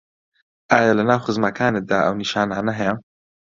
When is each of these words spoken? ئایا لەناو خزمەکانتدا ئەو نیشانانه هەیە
ئایا 0.71 0.91
لەناو 0.97 1.23
خزمەکانتدا 1.25 1.97
ئەو 2.03 2.13
نیشانانه 2.21 2.71
هەیە 2.79 2.93